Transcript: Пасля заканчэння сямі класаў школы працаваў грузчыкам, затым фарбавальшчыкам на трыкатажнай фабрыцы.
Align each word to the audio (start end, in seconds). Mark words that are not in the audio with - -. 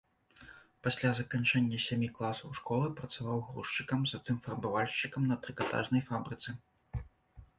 Пасля 0.85 1.09
заканчэння 1.19 1.77
сямі 1.87 2.07
класаў 2.15 2.55
школы 2.59 2.87
працаваў 3.01 3.43
грузчыкам, 3.49 4.01
затым 4.13 4.39
фарбавальшчыкам 4.45 5.27
на 5.33 5.37
трыкатажнай 5.43 6.01
фабрыцы. 6.11 6.49